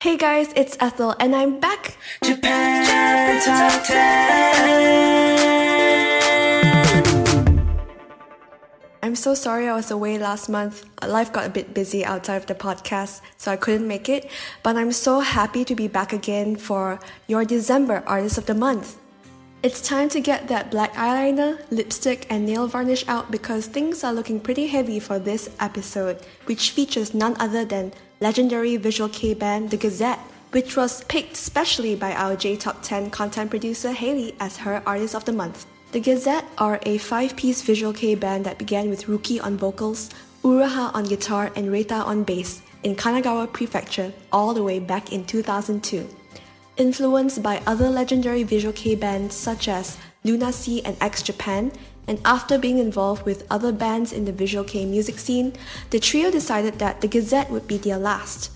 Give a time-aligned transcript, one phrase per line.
[0.00, 1.96] Hey guys, it's Ethel, and I'm back.
[2.22, 3.98] Japan Top 10.
[9.02, 10.84] I'm so sorry I was away last month.
[11.04, 14.30] Life got a bit busy outside of the podcast, so I couldn't make it.
[14.62, 19.00] But I'm so happy to be back again for your December Artist of the Month.
[19.64, 24.12] It's time to get that black eyeliner, lipstick, and nail varnish out because things are
[24.12, 29.70] looking pretty heavy for this episode, which features none other than legendary visual kei band
[29.70, 34.56] The Gazette, which was picked specially by our J Top 10 content producer Haley as
[34.56, 35.66] her Artist of the Month.
[35.92, 40.10] The Gazette are a five piece visual kei band that began with Ruki on vocals,
[40.42, 45.24] Uruha on guitar, and Reita on bass in Kanagawa Prefecture all the way back in
[45.24, 46.08] 2002.
[46.76, 51.72] Influenced by other legendary visual kei bands such as Luna Sea and X Japan,
[52.08, 55.52] and after being involved with other bands in the visual kei music scene,
[55.90, 58.50] the trio decided that the Gazette would be their last.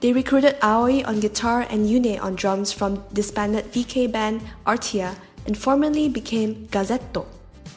[0.00, 5.14] They recruited Aoi on guitar and Yune on drums from disbanded VK band Artia
[5.46, 7.26] and formally became Gazetto.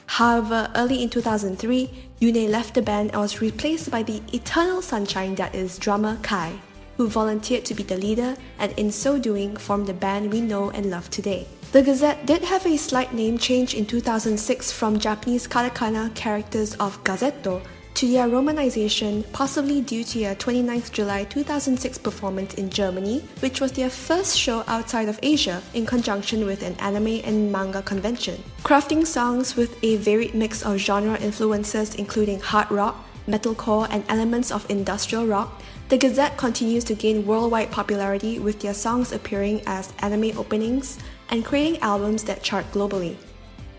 [0.08, 5.36] However, early in 2003, Yune left the band and was replaced by the eternal sunshine
[5.36, 6.54] that is drummer Kai,
[6.98, 10.70] who volunteered to be the leader and in so doing formed the band we know
[10.72, 11.46] and love today.
[11.74, 17.04] The Gazette did have a slight name change in 2006 from Japanese katakana characters of
[17.04, 17.64] Gazetto
[17.96, 23.72] to their romanization, possibly due to their 29th July 2006 performance in Germany, which was
[23.72, 28.44] their first show outside of Asia in conjunction with an anime and manga convention.
[28.62, 34.52] Crafting songs with a varied mix of genre influences including hard rock, metalcore, and elements
[34.52, 39.92] of industrial rock, the Gazette continues to gain worldwide popularity with their songs appearing as
[40.04, 43.16] anime openings and creating albums that chart globally.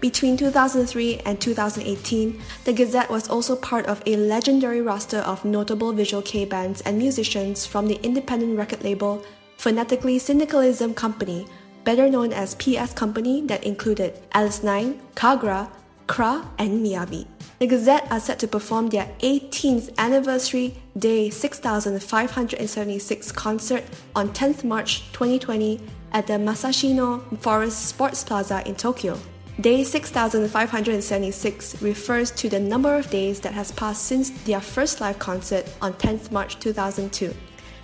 [0.01, 5.93] Between 2003 and 2018, the Gazette was also part of a legendary roster of notable
[5.93, 9.25] visual kei bands and musicians from the independent record label
[9.57, 11.47] Phonetically Syndicalism Company,
[11.85, 15.71] better known as PS Company, that included Alice 9, Kagrra,
[16.07, 17.27] Kra, and Miyavi.
[17.59, 23.85] The Gazette are set to perform their 18th anniversary day 6576 concert
[24.15, 25.81] on 10th March 2020
[26.13, 29.19] at the Musashino Forest Sports Plaza in Tokyo.
[29.61, 35.19] Day 6576 refers to the number of days that has passed since their first live
[35.21, 37.33] concert on 10th March 2002.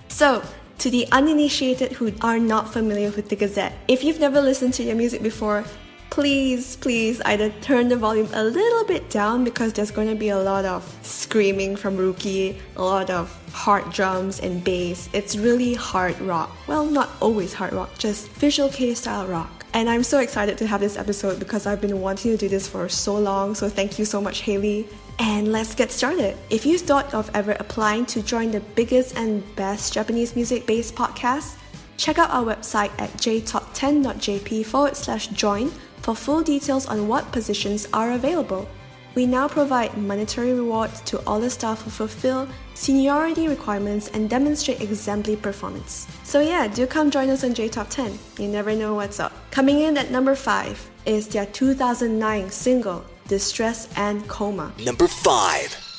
[0.08, 0.42] So,
[0.78, 4.84] to the uninitiated who are not familiar with the Gazette, if you've never listened to
[4.84, 5.64] their music before,
[6.10, 10.28] please, please either turn the volume a little bit down because there's going to be
[10.28, 15.08] a lot of screaming from Ruki, a lot of hard drums and bass.
[15.12, 16.50] It's really hard rock.
[16.66, 19.64] Well, not always hard rock, just visual kei style rock.
[19.72, 22.66] And I'm so excited to have this episode because I've been wanting to do this
[22.66, 23.54] for so long.
[23.54, 24.88] So thank you so much, Haley.
[25.20, 26.36] And let's get started.
[26.48, 30.96] If you thought of ever applying to join the biggest and best Japanese music based
[30.96, 31.56] podcast,
[31.98, 35.70] check out our website at jtop10.jp forward slash join
[36.02, 38.68] for full details on what positions are available.
[39.14, 44.80] We now provide monetary rewards to all the staff who fulfill seniority requirements and demonstrate
[44.80, 46.06] exemplary performance.
[46.22, 48.16] So yeah, do come join us on J Top 10.
[48.38, 49.32] You never know what's up.
[49.50, 54.72] Coming in at number 5 is their 2009 single, Distress and Coma.
[54.84, 55.89] Number 5.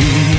[0.00, 0.29] You.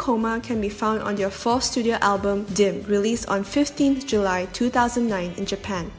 [0.00, 5.34] Coma can be found on their fourth studio album, Dim, released on 15th July 2009
[5.36, 5.92] in Japan.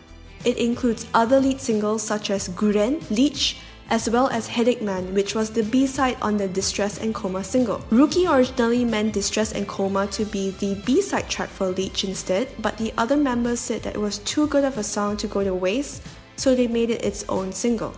[0.44, 3.58] It includes other lead singles such as Guren, Leech,
[3.92, 7.78] as well as Headache Man, which was the B-side on the Distress and Coma single.
[7.92, 12.80] Ruki originally meant Distress and Coma to be the B-side track for Leech instead, but
[12.80, 15.54] the other members said that it was too good of a song to go to
[15.54, 16.02] waste,
[16.38, 17.94] so they made it its own single.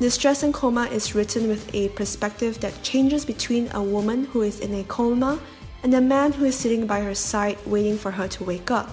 [0.00, 4.58] Distress and Coma is written with a perspective that changes between a woman who is
[4.60, 5.38] in a coma
[5.82, 8.90] and a man who is sitting by her side waiting for her to wake up.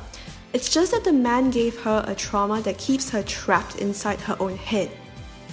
[0.54, 4.36] It's just that the man gave her a trauma that keeps her trapped inside her
[4.40, 4.92] own head.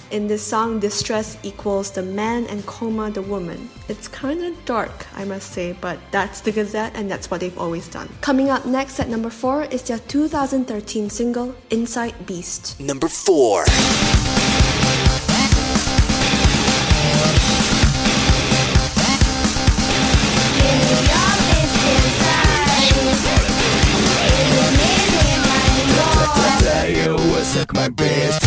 [0.09, 3.69] In this song, distress equals the man and coma the woman.
[3.89, 7.87] It's kinda dark, I must say, but that's the Gazette and that's what they've always
[7.89, 8.09] done.
[8.21, 12.79] Coming up next at number 4 is their 2013 single, Inside Beast.
[12.79, 13.65] Number 4.
[27.95, 28.46] Suck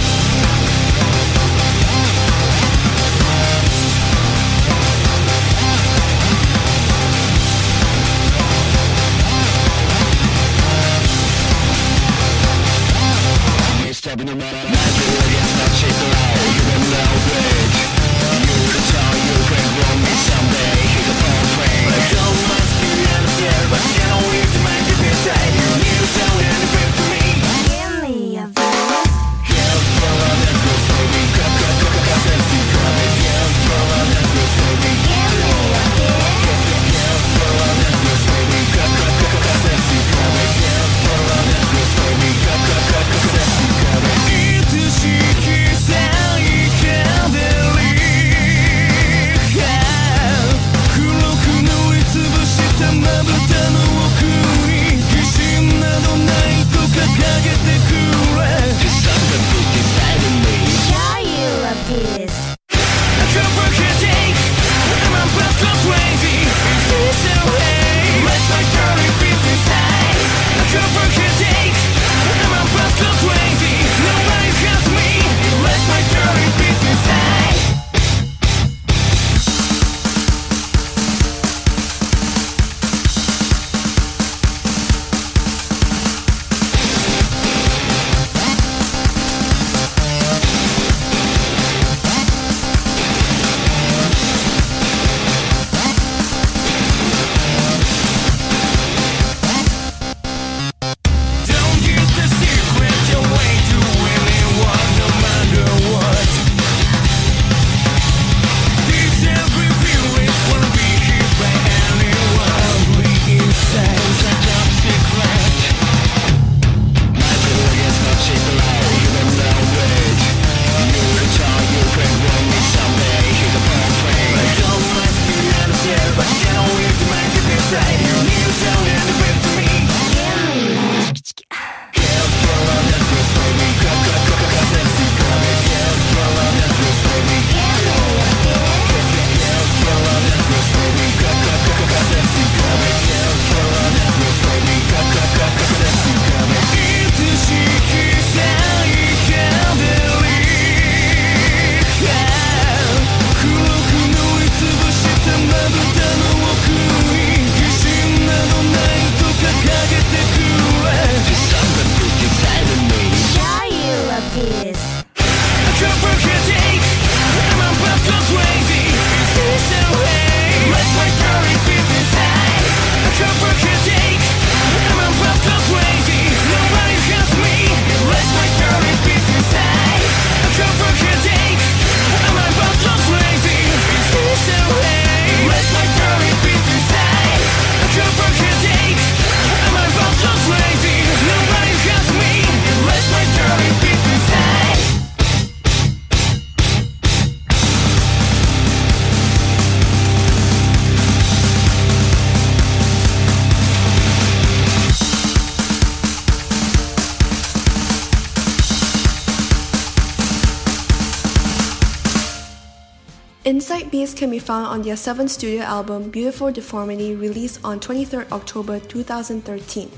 [213.51, 218.31] Inside Beast can be found on their seventh studio album, Beautiful Deformity, released on 23rd
[218.31, 219.91] October 2013.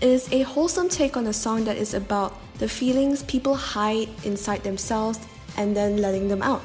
[0.00, 4.08] It is a wholesome take on a song that is about the feelings people hide
[4.22, 5.18] inside themselves
[5.56, 6.62] and then letting them out.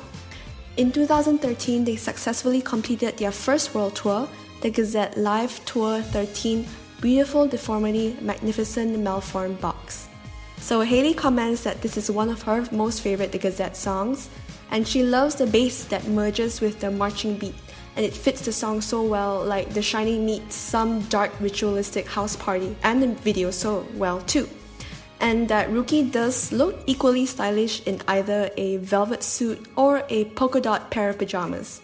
[0.77, 4.29] In 2013, they successfully completed their first world tour,
[4.61, 6.67] the Gazette Live Tour 13
[7.01, 10.07] Beautiful Deformity Magnificent Malformed box.
[10.57, 14.29] So Haley comments that this is one of her most favorite The Gazette songs,
[14.71, 17.55] and she loves the bass that merges with the marching beat,
[17.95, 22.35] and it fits the song so well, like The Shining meets some dark ritualistic house
[22.35, 24.49] party, and the video so well too.
[25.19, 30.59] And that Ruki does look equally stylish in either a velvet suit or a polka
[30.59, 31.81] dot pair of pajamas.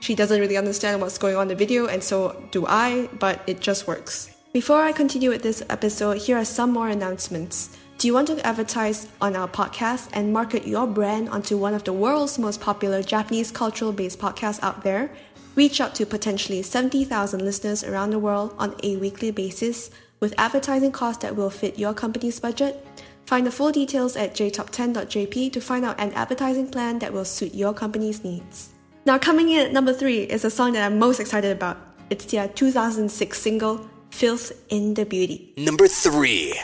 [0.00, 3.42] She doesn't really understand what's going on in the video, and so do I, but
[3.46, 4.30] it just works.
[4.54, 7.76] Before I continue with this episode, here are some more announcements.
[8.00, 11.84] Do you want to advertise on our podcast and market your brand onto one of
[11.84, 15.12] the world's most popular Japanese cultural based podcasts out there?
[15.54, 20.92] Reach out to potentially 70,000 listeners around the world on a weekly basis with advertising
[20.92, 22.86] costs that will fit your company's budget.
[23.26, 27.54] Find the full details at jtop10.jp to find out an advertising plan that will suit
[27.54, 28.70] your company's needs.
[29.04, 31.76] Now, coming in at number three is a song that I'm most excited about.
[32.08, 35.52] It's their 2006 single, Filth in the Beauty.
[35.58, 36.54] Number three.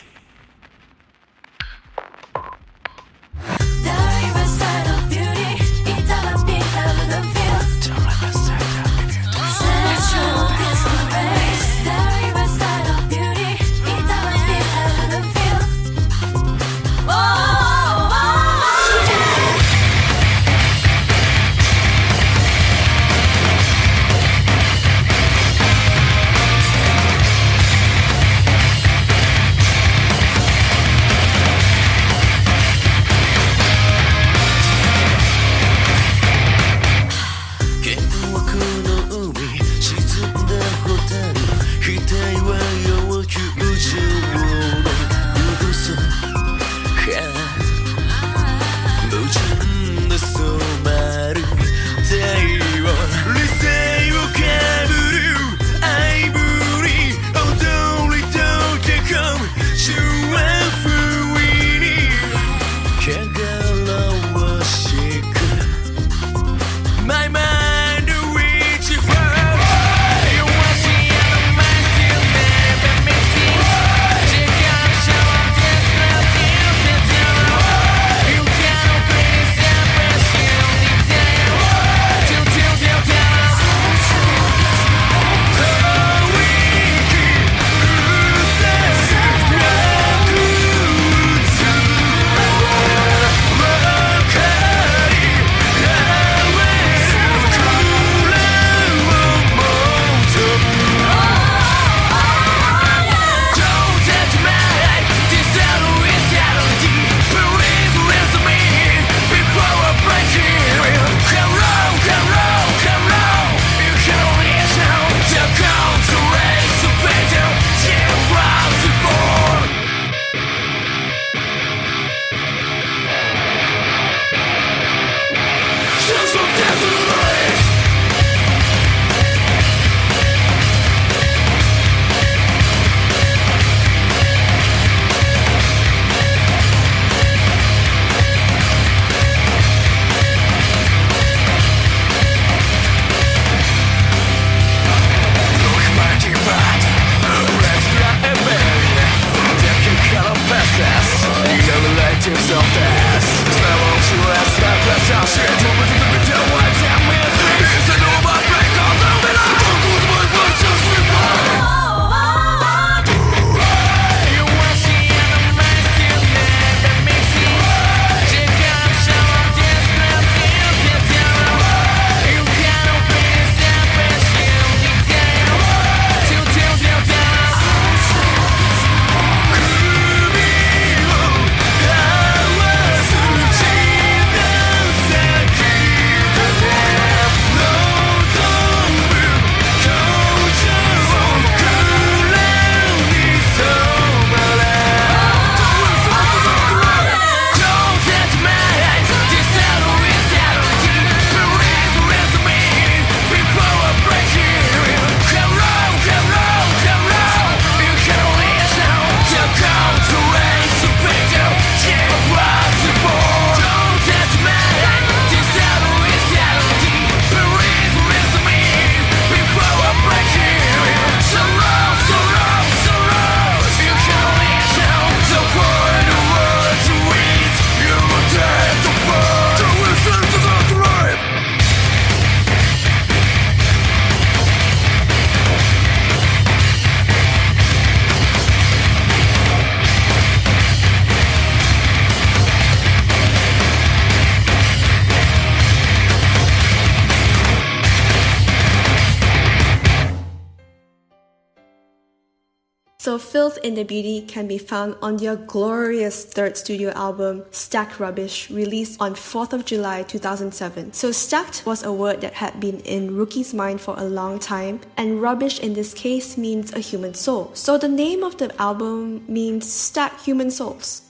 [253.67, 259.01] In the Beauty can be found on their glorious third studio album, Stacked Rubbish, released
[259.01, 260.93] on 4th of July 2007.
[260.93, 264.83] So stacked was a word that had been in Ruki's mind for a long time,
[264.97, 267.51] and rubbish in this case means a human soul.
[267.55, 271.03] So the name of the album means stacked human souls.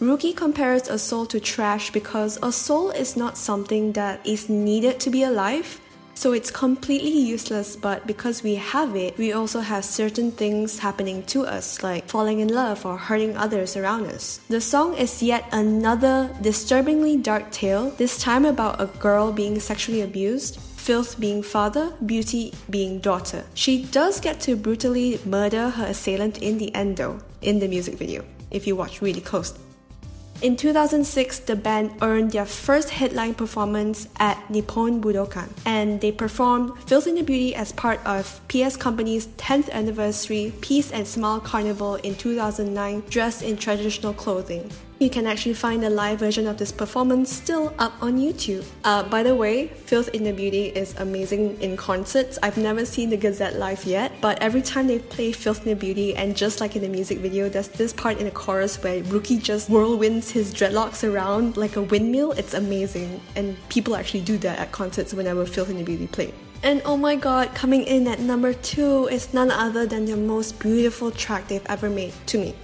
[0.00, 4.98] Ruki compares a soul to trash because a soul is not something that is needed
[5.00, 5.78] to be alive.
[6.14, 11.24] So it's completely useless, but because we have it, we also have certain things happening
[11.24, 14.38] to us, like falling in love or hurting others around us.
[14.48, 20.02] The song is yet another disturbingly dark tale, this time about a girl being sexually
[20.02, 23.44] abused, Filth being father, Beauty being daughter.
[23.54, 27.94] She does get to brutally murder her assailant in the end, though, in the music
[27.94, 29.54] video, if you watch really close.
[30.42, 36.76] In 2006, the band earned their first headline performance at Nippon Budokan, and they performed
[36.82, 41.94] Filth in the Beauty as part of PS Company's 10th anniversary Peace and Smile Carnival
[41.94, 44.68] in 2009, dressed in traditional clothing.
[45.02, 48.64] You can actually find the live version of this performance still up on YouTube.
[48.84, 52.38] Uh, by the way, Filth in the Beauty is amazing in concerts.
[52.40, 55.74] I've never seen the Gazette live yet, but every time they play Filth in the
[55.74, 59.02] Beauty, and just like in the music video, there's this part in the chorus where
[59.02, 62.30] Ruki just whirlwinds his dreadlocks around like a windmill.
[62.38, 66.32] It's amazing, and people actually do that at concerts whenever Filth in the Beauty play.
[66.62, 70.60] And oh my god, coming in at number two is none other than the most
[70.60, 72.54] beautiful track they've ever made to me.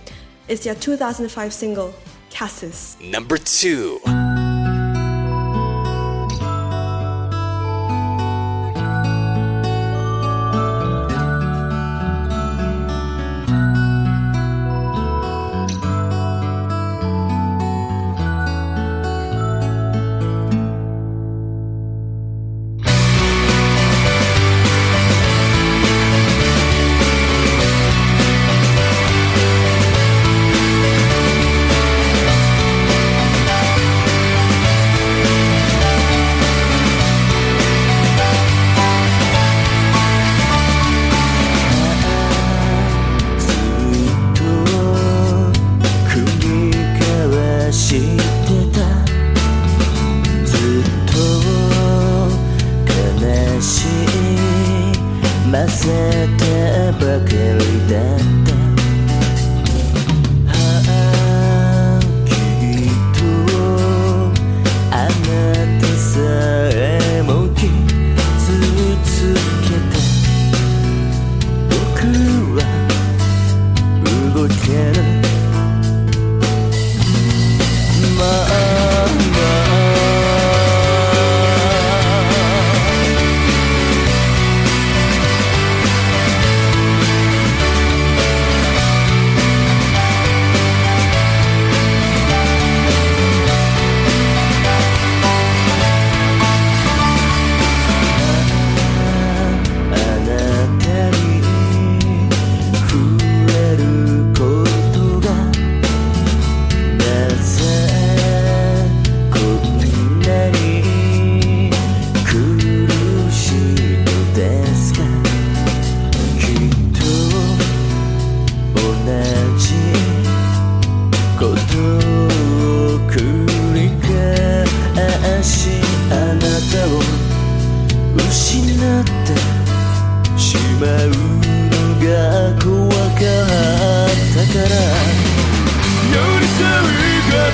[0.47, 1.93] It's their 2005 single,
[2.31, 2.97] Cassis.
[3.01, 4.01] Number two.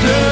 [0.02, 0.23] murder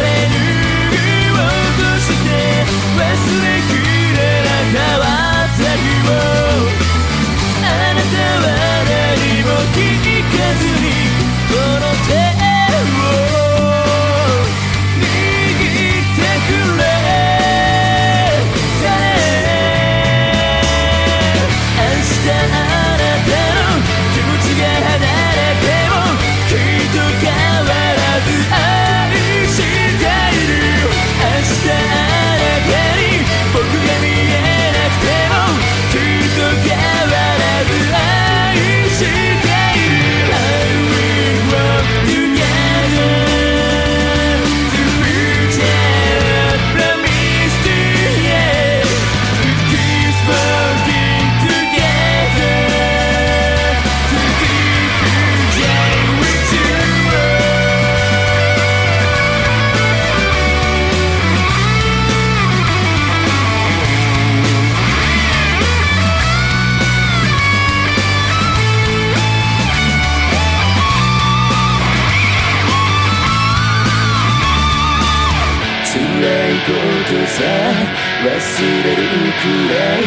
[78.23, 80.07] 忘れるくらい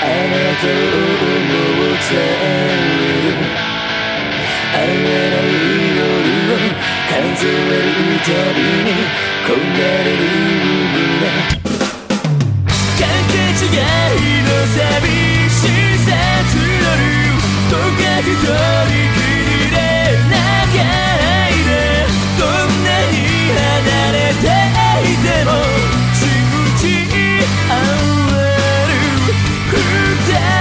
[0.00, 1.50] あなたを思
[1.86, 2.14] って
[4.72, 5.50] 会えない
[5.96, 6.06] 夜
[6.46, 6.62] を
[7.10, 8.94] 数えるたびに
[9.42, 10.22] 焦がれる
[10.92, 11.26] 胸
[12.94, 14.78] かけ違いの寂
[15.50, 15.58] し
[16.06, 16.08] さ
[16.46, 17.02] 募る
[17.68, 18.54] どっか一人
[19.10, 19.76] きりで
[20.30, 20.38] 泣
[20.70, 20.86] か
[21.18, 21.68] ないで
[22.38, 22.46] どん
[22.84, 23.18] なに
[23.50, 23.66] 離
[24.12, 24.46] れて
[25.02, 26.05] いても
[30.26, 30.55] dead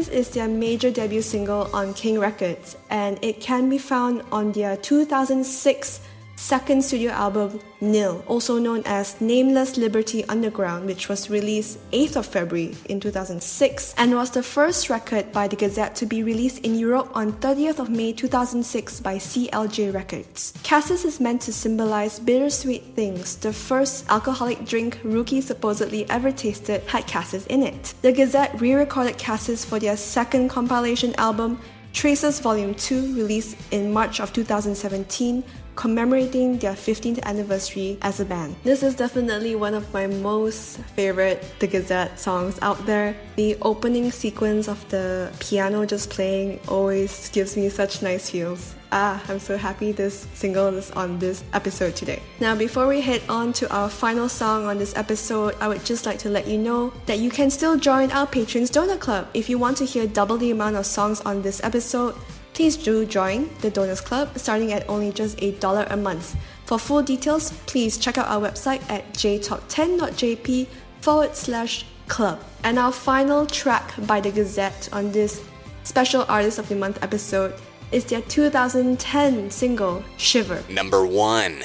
[0.00, 4.52] Cassis is their major debut single on King Records, and it can be found on
[4.52, 6.00] their 2006
[6.40, 12.26] second studio album Nil, also known as Nameless Liberty Underground, which was released 8th of
[12.26, 16.78] February in 2006 and was the first record by the Gazette to be released in
[16.78, 20.54] Europe on 30th of May 2006 by CLJ Records.
[20.62, 23.36] Cassis is meant to symbolize bittersweet things.
[23.36, 27.92] The first alcoholic drink Ruki supposedly ever tasted had Cassis in it.
[28.00, 31.60] The Gazette re-recorded Cassis for their second compilation album
[31.92, 35.42] Traces Volume 2 released in March of 2017
[35.76, 38.56] commemorating their 15th anniversary as a band.
[38.64, 43.16] This is definitely one of my most favorite The Gazette songs out there.
[43.36, 48.74] The opening sequence of the piano just playing always gives me such nice feels.
[48.92, 52.20] Ah, I'm so happy this single is on this episode today.
[52.40, 56.06] Now, before we head on to our final song on this episode, I would just
[56.06, 59.28] like to let you know that you can still join our Patrons Donor Club.
[59.32, 62.16] If you want to hear double the amount of songs on this episode,
[62.60, 66.36] please do join the Donors Club starting at only just $8 a month.
[66.66, 70.66] For full details, please check out our website at jtop10.jp
[71.00, 72.38] forward slash club.
[72.62, 75.42] And our final track by The Gazette on this
[75.84, 77.54] special Artist of the Month episode
[77.92, 80.62] is their 2010 single, Shiver.
[80.68, 81.62] Number one.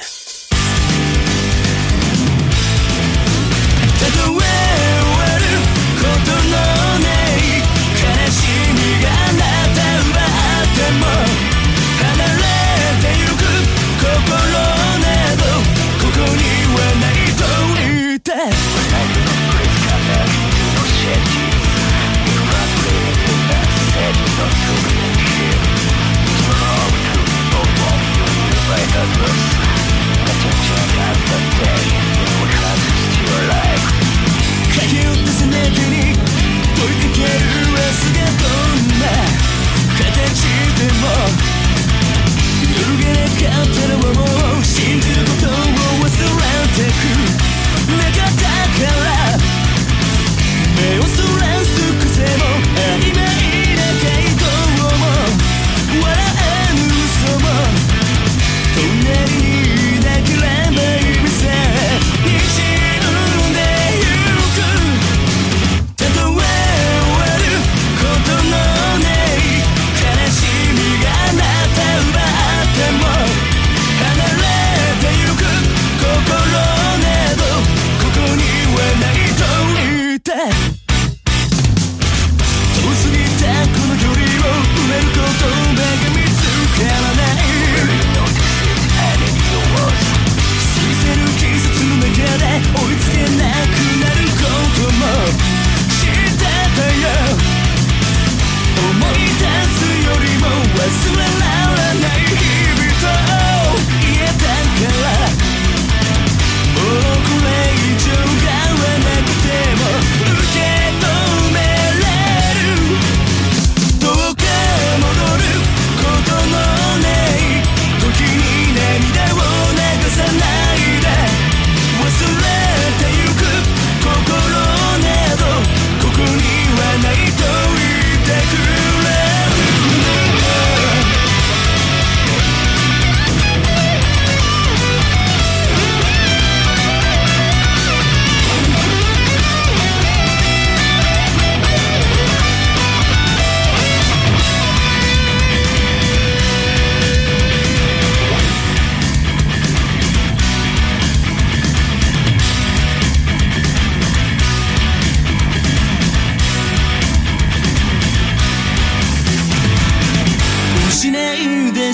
[3.99, 4.45] Take away,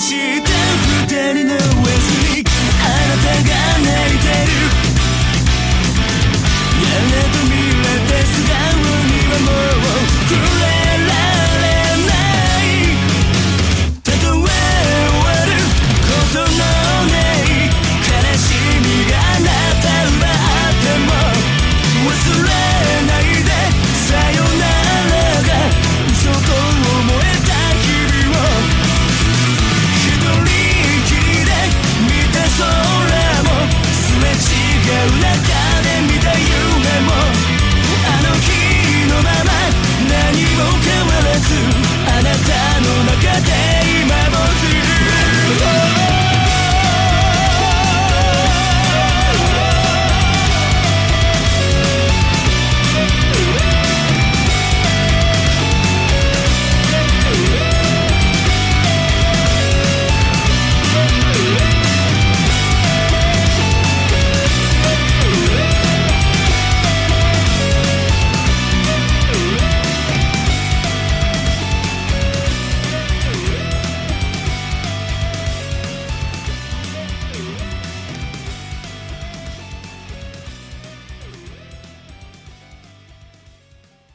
[0.02, 0.51] gente tem.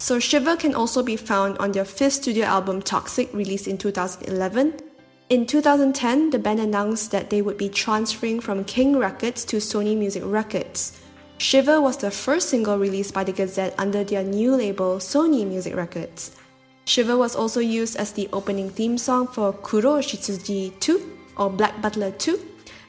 [0.08, 4.79] So Shiver can also be found on their fifth studio album Toxic, released in 2011.
[5.27, 9.98] In 2010, the band announced that they would be transferring from King Records to Sony
[9.98, 10.98] Music Records.
[11.40, 15.75] Shiver was the first single released by the Gazette under their new label Sony Music
[15.75, 16.38] Records.
[16.86, 21.81] Shiver was also used as the opening theme song for Kuro Shitsuji 2 or Black
[21.81, 22.40] Butler 2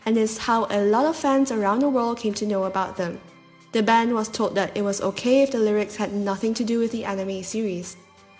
[0.07, 3.18] and is how a lot of fans around the world came to know about them.
[3.72, 6.78] The band was told that it was okay if the lyrics had nothing to do
[6.78, 7.96] with the anime series.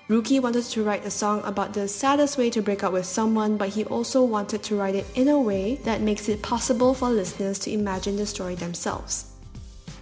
[0.09, 3.59] Ruki wanted to write a song about the saddest way to break up with someone,
[3.59, 7.11] but he also wanted to write it in a way that makes it possible for
[7.11, 9.33] listeners to imagine the story themselves.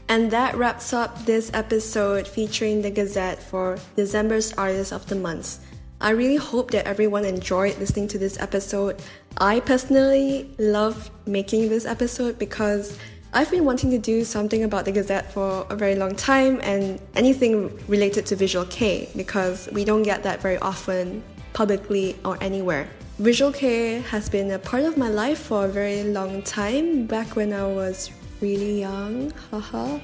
[0.08, 5.58] And that wraps up this episode featuring the Gazette for December's Artist of the Month.
[6.00, 9.02] I really hope that everyone enjoyed listening to this episode.
[9.38, 12.96] I personally love making this episode because
[13.36, 16.98] I've been wanting to do something about the Gazette for a very long time and
[17.14, 21.22] anything related to Visual kei because we don't get that very often
[21.52, 22.88] publicly or anywhere.
[23.18, 27.36] Visual kei has been a part of my life for a very long time, back
[27.36, 28.10] when I was
[28.40, 29.30] really young.
[29.50, 29.98] Haha.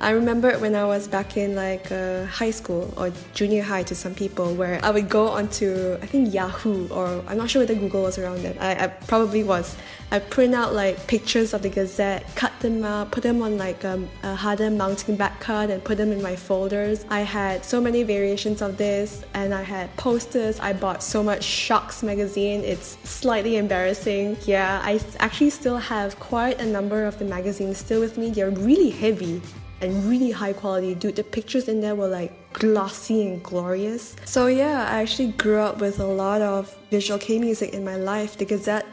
[0.00, 3.94] I remember when I was back in like uh, high school or junior high to
[3.94, 7.74] some people, where I would go onto I think Yahoo or I'm not sure whether
[7.74, 8.58] Google was around then.
[8.58, 9.76] I, I probably was.
[10.10, 13.84] I print out like pictures of the Gazette, cut them out, put them on like
[13.84, 17.04] um, a harder mounting back card, and put them in my folders.
[17.08, 20.60] I had so many variations of this, and I had posters.
[20.60, 22.62] I bought so much Shoxx magazine.
[22.62, 24.36] It's slightly embarrassing.
[24.44, 28.30] Yeah, I actually still have quite a number of the magazines still with me.
[28.30, 29.40] They're really heavy
[29.84, 30.94] and really high quality.
[30.94, 34.16] Dude, the pictures in there were like glossy and glorious.
[34.24, 37.96] So yeah, I actually grew up with a lot of visual kei music in my
[37.96, 38.36] life.
[38.36, 38.86] The Gazette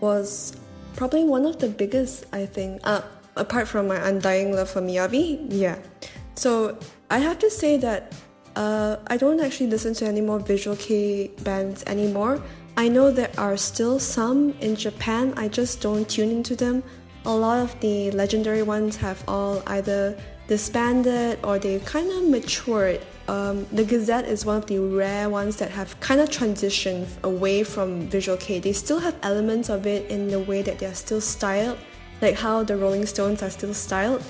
[0.00, 0.56] was
[0.96, 2.80] probably one of the biggest, I think.
[2.84, 3.02] Uh,
[3.36, 5.78] apart from my undying love for Miyavi, yeah.
[6.34, 6.78] So
[7.10, 8.14] I have to say that
[8.56, 12.42] uh, I don't actually listen to any more visual kei bands anymore.
[12.78, 16.82] I know there are still some in Japan, I just don't tune into them.
[17.24, 20.16] A lot of the legendary ones have all either
[20.48, 23.00] disbanded or they've kind of matured.
[23.28, 27.64] Um, the Gazette is one of the rare ones that have kind of transitioned away
[27.64, 28.60] from Visual kei.
[28.60, 31.78] They still have elements of it in the way that they're still styled,
[32.22, 34.22] like how the Rolling Stones are still styled,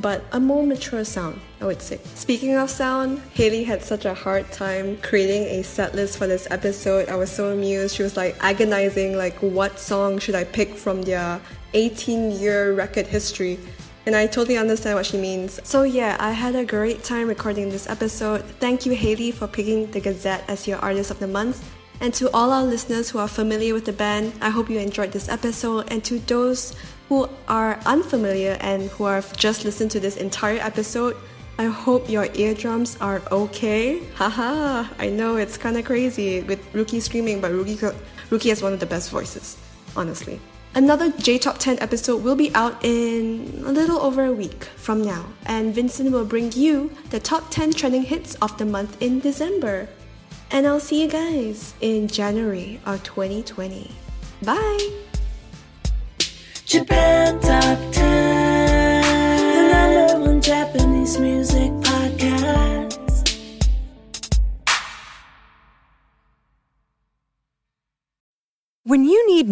[0.00, 2.00] but a more mature sound, I would say.
[2.14, 6.48] Speaking of sound, Haley had such a hard time creating a set list for this
[6.50, 7.08] episode.
[7.08, 7.94] I was so amused.
[7.94, 11.40] She was like agonizing, like, what song should I pick from their
[11.74, 13.58] 18 year record history?
[14.06, 15.60] And I totally understand what she means.
[15.62, 18.44] So, yeah, I had a great time recording this episode.
[18.58, 21.62] Thank you, Haley, for picking the Gazette as your Artist of the Month.
[22.00, 25.12] And to all our listeners who are familiar with the band, I hope you enjoyed
[25.12, 25.92] this episode.
[25.92, 26.74] And to those
[27.10, 31.14] who are unfamiliar and who have just listened to this entire episode,
[31.58, 34.02] I hope your eardrums are okay.
[34.14, 37.76] Haha, I know it's kind of crazy with Ruki screaming, but Ruki,
[38.30, 39.58] Ruki has one of the best voices,
[39.94, 40.40] honestly.
[40.72, 45.02] Another J Top 10 episode will be out in a little over a week from
[45.02, 49.18] now, and Vincent will bring you the top 10 trending hits of the month in
[49.18, 49.88] December.
[50.52, 53.90] And I'll see you guys in January of 2020.
[54.42, 54.90] Bye!
[56.64, 57.40] Japan